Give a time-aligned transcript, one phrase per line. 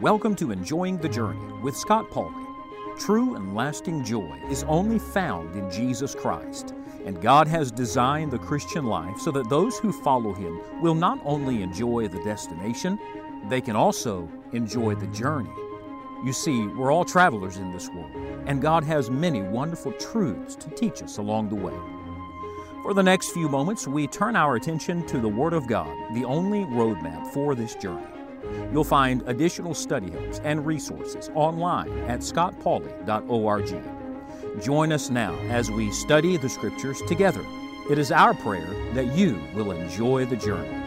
[0.00, 2.44] Welcome to Enjoying the Journey with Scott Pauley.
[2.98, 6.74] True and lasting joy is only found in Jesus Christ,
[7.06, 11.18] and God has designed the Christian life so that those who follow Him will not
[11.24, 12.98] only enjoy the destination,
[13.48, 15.48] they can also enjoy the journey.
[16.22, 18.12] You see, we're all travelers in this world,
[18.46, 21.72] and God has many wonderful truths to teach us along the way.
[22.82, 26.24] For the next few moments, we turn our attention to the Word of God, the
[26.24, 28.04] only roadmap for this journey.
[28.72, 33.82] You'll find additional study helps and resources online at scottpauley.org.
[34.60, 37.44] Join us now as we study the Scriptures together.
[37.88, 40.81] It is our prayer that you will enjoy the journey.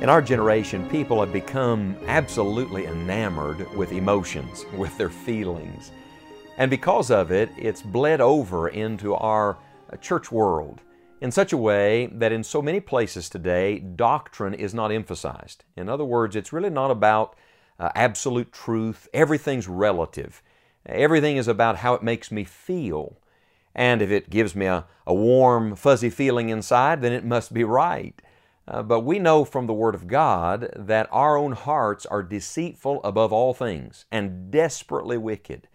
[0.00, 5.90] In our generation, people have become absolutely enamored with emotions, with their feelings.
[6.56, 9.58] And because of it, it's bled over into our
[9.92, 10.82] uh, church world
[11.20, 15.64] in such a way that in so many places today, doctrine is not emphasized.
[15.76, 17.34] In other words, it's really not about
[17.80, 20.44] uh, absolute truth, everything's relative.
[20.86, 23.18] Everything is about how it makes me feel.
[23.74, 27.64] And if it gives me a, a warm, fuzzy feeling inside, then it must be
[27.64, 28.22] right.
[28.68, 33.00] Uh, but we know from the Word of God that our own hearts are deceitful
[33.02, 35.68] above all things and desperately wicked.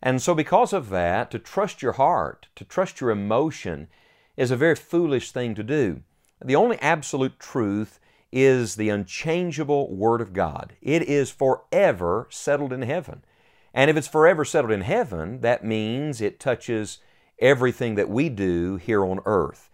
[0.00, 3.88] And so, because of that, to trust your heart, to trust your emotion,
[4.36, 6.02] is a very foolish thing to do.
[6.42, 7.98] The only absolute truth
[8.30, 10.76] is the unchangeable Word of God.
[10.80, 13.24] It is forever settled in heaven.
[13.74, 16.98] And if it's forever settled in heaven, that means it touches
[17.40, 19.67] everything that we do here on earth.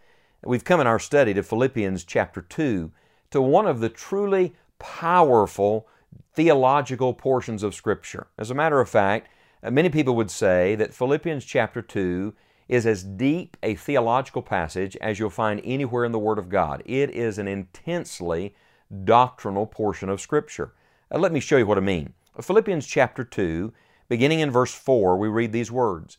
[0.46, 2.92] We've come in our study to Philippians chapter 2
[3.30, 5.88] to one of the truly powerful
[6.34, 8.26] theological portions of Scripture.
[8.36, 9.28] As a matter of fact,
[9.62, 12.34] uh, many people would say that Philippians chapter 2
[12.68, 16.82] is as deep a theological passage as you'll find anywhere in the Word of God.
[16.84, 18.54] It is an intensely
[19.04, 20.74] doctrinal portion of Scripture.
[21.10, 22.12] Uh, let me show you what I mean.
[22.38, 23.72] Philippians chapter 2,
[24.10, 26.18] beginning in verse 4, we read these words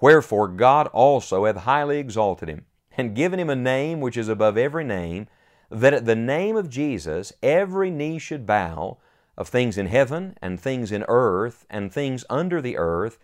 [0.00, 4.58] Wherefore God also hath highly exalted him, and given him a name which is above
[4.58, 5.26] every name,
[5.70, 8.98] that at the name of Jesus every knee should bow,
[9.36, 13.18] of things in heaven, and things in earth, and things under the earth,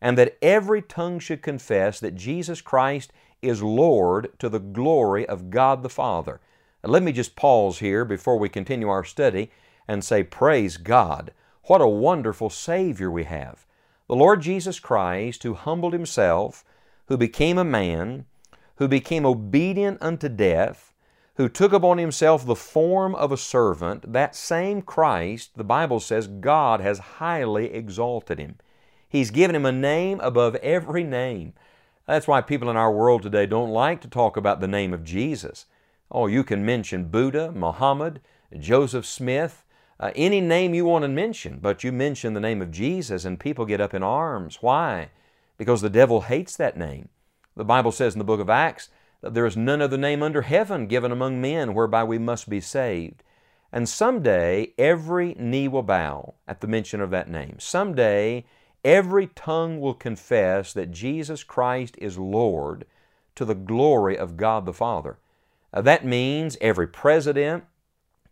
[0.00, 5.50] and that every tongue should confess that Jesus Christ is Lord to the glory of
[5.50, 6.40] God the Father.
[6.82, 9.50] let me just pause here before we continue our study
[9.88, 11.32] and say, Praise God!
[11.64, 13.65] What a wonderful Savior we have.
[14.08, 16.64] The Lord Jesus Christ, who humbled Himself,
[17.06, 18.26] who became a man,
[18.76, 20.92] who became obedient unto death,
[21.36, 26.28] who took upon Himself the form of a servant, that same Christ, the Bible says,
[26.28, 28.56] God has highly exalted Him.
[29.08, 31.54] He's given Him a name above every name.
[32.06, 35.02] That's why people in our world today don't like to talk about the name of
[35.02, 35.66] Jesus.
[36.10, 38.20] Oh, you can mention Buddha, Muhammad,
[38.56, 39.64] Joseph Smith,
[39.98, 43.40] uh, any name you want to mention, but you mention the name of Jesus and
[43.40, 44.58] people get up in arms.
[44.60, 45.10] Why?
[45.56, 47.08] Because the devil hates that name.
[47.56, 48.90] The Bible says in the book of Acts
[49.22, 52.60] that there is none other name under heaven given among men whereby we must be
[52.60, 53.22] saved.
[53.72, 57.56] And someday every knee will bow at the mention of that name.
[57.58, 58.44] Someday
[58.84, 62.84] every tongue will confess that Jesus Christ is Lord
[63.34, 65.18] to the glory of God the Father.
[65.72, 67.64] Uh, that means every president,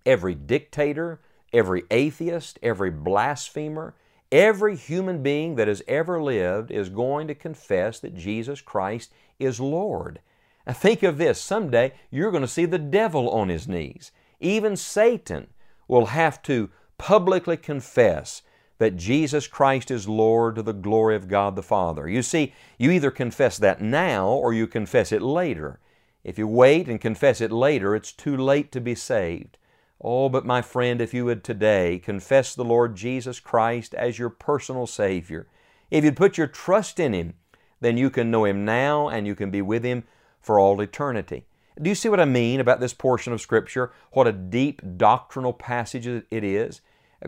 [0.06, 1.20] every dictator,
[1.54, 3.94] every atheist, every blasphemer,
[4.30, 9.60] every human being that has ever lived is going to confess that Jesus Christ is
[9.60, 10.20] Lord.
[10.66, 14.10] Now think of this someday you're going to see the devil on his knees.
[14.40, 15.46] Even Satan
[15.88, 18.42] will have to publicly confess
[18.78, 22.08] that Jesus Christ is Lord to the glory of God the Father.
[22.08, 25.78] You see, you either confess that now or you confess it later.
[26.24, 29.58] If you wait and confess it later, it's too late to be saved.
[30.00, 34.30] Oh, but my friend, if you would today confess the Lord Jesus Christ as your
[34.30, 35.46] personal Savior,
[35.90, 37.34] if you'd put your trust in Him,
[37.80, 40.04] then you can know Him now and you can be with Him
[40.40, 41.46] for all eternity.
[41.80, 43.92] Do you see what I mean about this portion of Scripture?
[44.12, 46.80] What a deep doctrinal passage it is.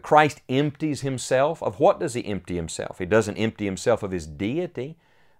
[0.03, 1.63] Christ empties himself.
[1.63, 2.99] Of what does he empty himself?
[2.99, 4.99] He doesn't empty himself of his deity,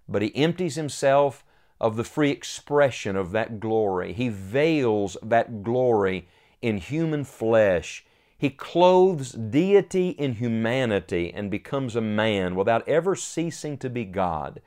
[0.09, 1.45] but he empties himself
[1.79, 4.13] of the free expression of that glory.
[4.13, 6.27] He veils that glory
[6.61, 8.05] in human flesh.
[8.37, 14.61] He clothes deity in humanity and becomes a man without ever ceasing to be God,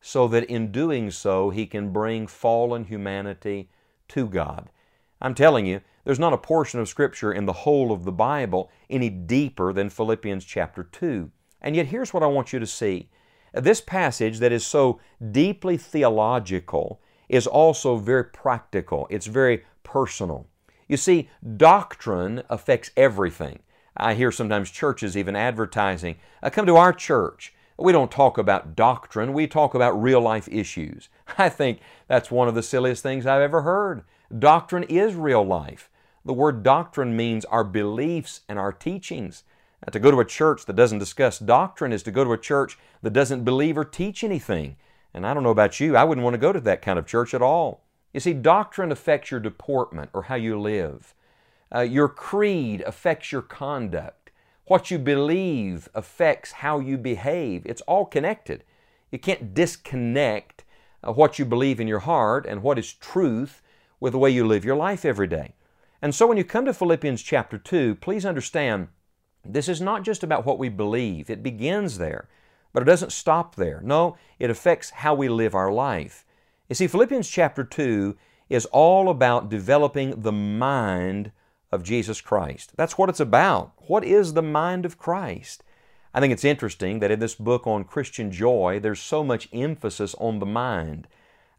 [0.00, 3.68] so that in doing so he can bring fallen humanity
[4.08, 4.70] to God.
[5.20, 8.70] I'm telling you, there's not a portion of Scripture in the whole of the Bible
[8.88, 11.30] any deeper than Philippians chapter 2.
[11.60, 13.10] And yet, here's what I want you to see.
[13.52, 15.00] This passage that is so
[15.30, 20.46] deeply theological is also very practical, it's very personal.
[20.90, 23.60] You see, doctrine affects everything.
[23.96, 26.16] I hear sometimes churches even advertising,
[26.50, 27.54] come to our church.
[27.78, 31.08] We don't talk about doctrine, we talk about real life issues.
[31.38, 31.78] I think
[32.08, 34.02] that's one of the silliest things I've ever heard.
[34.36, 35.90] Doctrine is real life.
[36.24, 39.44] The word doctrine means our beliefs and our teachings.
[39.86, 42.36] Now, to go to a church that doesn't discuss doctrine is to go to a
[42.36, 44.74] church that doesn't believe or teach anything.
[45.14, 47.06] And I don't know about you, I wouldn't want to go to that kind of
[47.06, 47.84] church at all.
[48.12, 51.14] You see, doctrine affects your deportment or how you live.
[51.74, 54.30] Uh, your creed affects your conduct.
[54.64, 57.66] What you believe affects how you behave.
[57.66, 58.64] It's all connected.
[59.10, 60.64] You can't disconnect
[61.02, 63.62] uh, what you believe in your heart and what is truth
[64.00, 65.54] with the way you live your life every day.
[66.02, 68.88] And so when you come to Philippians chapter 2, please understand
[69.44, 71.30] this is not just about what we believe.
[71.30, 72.28] It begins there,
[72.72, 73.80] but it doesn't stop there.
[73.84, 76.24] No, it affects how we live our life.
[76.70, 78.16] You see, Philippians chapter 2
[78.48, 81.32] is all about developing the mind
[81.72, 82.74] of Jesus Christ.
[82.76, 83.72] That's what it's about.
[83.88, 85.64] What is the mind of Christ?
[86.14, 90.14] I think it's interesting that in this book on Christian joy, there's so much emphasis
[90.20, 91.08] on the mind.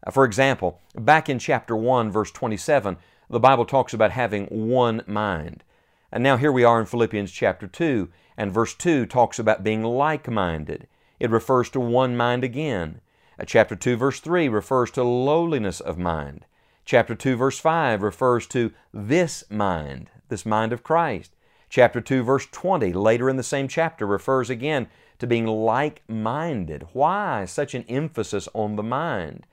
[0.02, 2.96] Uh, for example, back in chapter 1, verse 27,
[3.28, 5.62] the Bible talks about having one mind.
[6.10, 9.82] And now here we are in Philippians chapter 2, and verse 2 talks about being
[9.82, 10.88] like minded.
[11.20, 13.01] It refers to one mind again.
[13.42, 16.46] Uh, chapter 2, verse 3 refers to lowliness of mind.
[16.84, 21.32] Chapter 2, verse 5 refers to this mind, this mind of Christ.
[21.68, 24.86] Chapter 2, verse 20, later in the same chapter, refers again
[25.18, 26.86] to being like minded.
[26.92, 29.44] Why such an emphasis on the mind?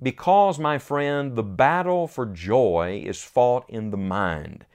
[0.00, 4.66] Because, my friend, the battle for joy is fought in the mind.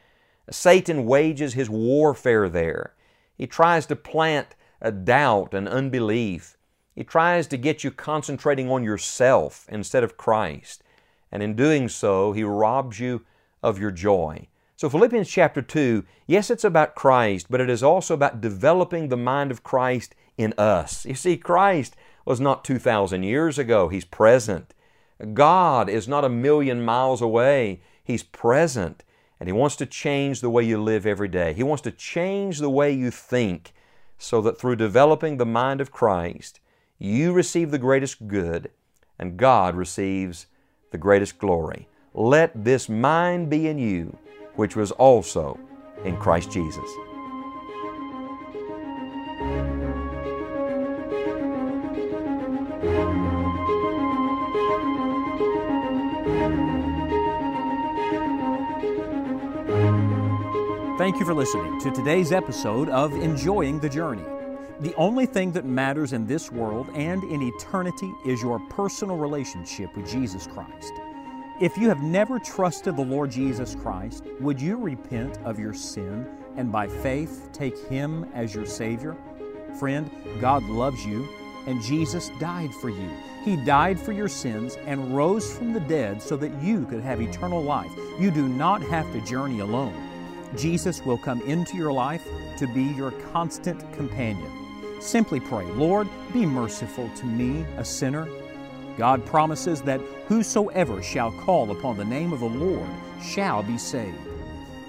[0.49, 2.95] Satan wages his warfare there.
[3.37, 6.56] He tries to plant a doubt and unbelief.
[6.97, 10.83] He tries to get you concentrating on yourself instead of Christ.
[11.31, 13.23] And in doing so, he robs you
[13.61, 14.47] of your joy.
[14.75, 19.15] So, Philippians chapter 2, yes, it's about Christ, but it is also about developing the
[19.15, 21.05] mind of Christ in us.
[21.05, 21.95] You see, Christ
[22.25, 24.73] was not 2,000 years ago, He's present.
[25.35, 29.03] God is not a million miles away, He's present.
[29.39, 31.53] And He wants to change the way you live every day.
[31.53, 33.73] He wants to change the way you think
[34.17, 36.59] so that through developing the mind of Christ,
[36.99, 38.71] you receive the greatest good,
[39.19, 40.47] and God receives
[40.91, 41.87] the greatest glory.
[42.13, 44.17] Let this mind be in you,
[44.55, 45.59] which was also
[46.03, 46.89] in Christ Jesus.
[60.97, 64.25] Thank you for listening to today's episode of Enjoying the Journey.
[64.79, 69.95] The only thing that matters in this world and in eternity is your personal relationship
[69.97, 70.93] with Jesus Christ.
[71.59, 76.27] If you have never trusted the Lord Jesus Christ, would you repent of your sin
[76.57, 79.15] and by faith take Him as your Savior?
[79.79, 81.27] Friend, God loves you
[81.65, 83.09] and Jesus died for you.
[83.43, 87.19] He died for your sins and rose from the dead so that you could have
[87.19, 87.91] eternal life.
[88.19, 89.95] You do not have to journey alone.
[90.55, 92.27] Jesus will come into your life
[92.59, 94.66] to be your constant companion.
[94.99, 98.27] Simply pray, Lord, be merciful to me, a sinner.
[98.97, 102.89] God promises that whosoever shall call upon the name of the Lord
[103.21, 104.17] shall be saved.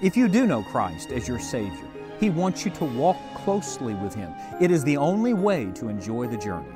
[0.01, 1.85] If you do know Christ as your Savior,
[2.19, 4.33] He wants you to walk closely with Him.
[4.59, 6.73] It is the only way to enjoy the journey.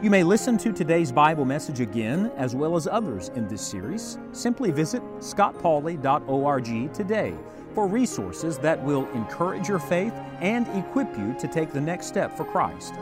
[0.00, 4.18] You may listen to today's Bible message again, as well as others in this series.
[4.32, 7.34] Simply visit scottpauley.org today
[7.74, 12.36] for resources that will encourage your faith and equip you to take the next step
[12.36, 12.94] for Christ.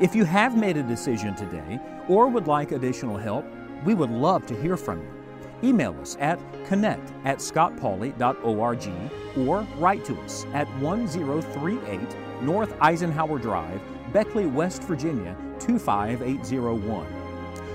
[0.00, 3.44] If you have made a decision today or would like additional help,
[3.84, 5.68] we would love to hear from you.
[5.68, 8.88] Email us at connect at scottpauley.org
[9.38, 12.00] or write to us at 1038
[12.42, 13.80] North Eisenhower Drive,
[14.12, 17.06] Beckley, West Virginia 25801.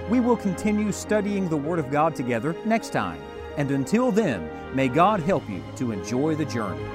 [0.10, 3.22] We will continue studying the Word of God together next time
[3.58, 6.86] And until then, may God help you to enjoy the journey.